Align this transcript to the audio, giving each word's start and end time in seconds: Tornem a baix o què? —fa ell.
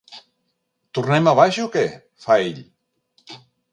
Tornem 0.99 1.29
a 1.31 1.33
baix 1.39 1.59
o 1.67 1.67
què? 1.75 1.85
—fa 2.25 2.39
ell. 2.47 2.65